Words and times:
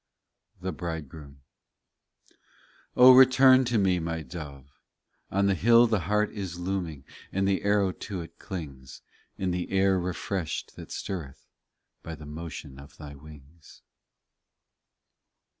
THE 0.59 0.71
BRIDEGROOM 0.71 1.41
O 2.95 3.13
return 3.13 3.65
to 3.65 3.77
me, 3.77 3.99
my 3.99 4.23
dove; 4.23 4.65
On 5.29 5.45
the 5.45 5.53
hill 5.53 5.85
the 5.85 5.99
hart 6.09 6.31
is 6.31 6.57
looming, 6.57 7.05
And 7.31 7.47
the 7.47 7.61
arrow 7.61 7.91
to 7.91 8.21
it 8.21 8.39
clings 8.39 9.03
In 9.37 9.51
the 9.51 9.69
air 9.69 9.99
refreshed 9.99 10.75
that 10.75 10.91
stirreth 10.91 11.45
By 12.01 12.15
the 12.15 12.25
motion 12.25 12.79
of 12.79 12.97
thy 12.97 13.13
wings. 13.13 13.83